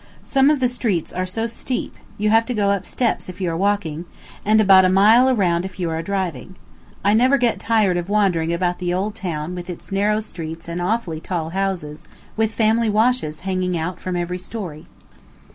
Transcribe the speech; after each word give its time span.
Some 0.23 0.49
of 0.49 0.59
the 0.59 0.67
streets 0.67 1.13
are 1.13 1.27
so 1.27 1.45
steep 1.45 1.93
you 2.17 2.31
have 2.31 2.47
to 2.47 2.55
go 2.55 2.71
up 2.71 2.87
steps 2.87 3.29
if 3.29 3.39
you 3.39 3.51
are 3.51 3.55
walking, 3.55 4.05
and 4.43 4.59
about 4.59 4.83
a 4.83 4.89
mile 4.89 5.29
around 5.29 5.63
if 5.63 5.79
you 5.79 5.91
are 5.91 6.01
driving. 6.01 6.55
I 7.05 7.13
never 7.13 7.37
get 7.37 7.59
tired 7.59 8.07
wandering 8.09 8.51
about 8.51 8.79
the 8.79 8.91
Old 8.95 9.13
Town 9.13 9.53
with 9.53 9.69
its 9.69 9.91
narrow 9.91 10.19
streets 10.19 10.67
and 10.67 10.81
awfully 10.81 11.19
tall 11.19 11.51
houses, 11.51 12.03
with 12.35 12.51
family 12.51 12.89
washes 12.89 13.41
hanging 13.41 13.77
out 13.77 13.99
from 13.99 14.15
every 14.15 14.39
story. 14.39 14.87